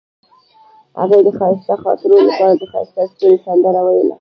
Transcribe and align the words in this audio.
هغې 0.99 1.19
د 1.25 1.29
ښایسته 1.37 1.75
خاطرو 1.83 2.17
لپاره 2.29 2.53
د 2.57 2.63
ښایسته 2.71 3.01
ستوري 3.11 3.37
سندره 3.45 3.81
ویله. 3.83 4.09